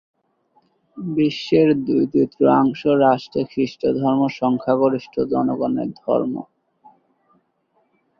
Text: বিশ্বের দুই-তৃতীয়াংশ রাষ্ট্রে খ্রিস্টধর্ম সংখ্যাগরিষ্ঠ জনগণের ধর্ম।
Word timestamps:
বিশ্বের 0.97 1.67
দুই-তৃতীয়াংশ 1.85 2.81
রাষ্ট্রে 3.03 3.41
খ্রিস্টধর্ম 3.51 4.21
সংখ্যাগরিষ্ঠ 4.39 5.13
জনগণের 5.31 5.89
ধর্ম। 6.01 6.33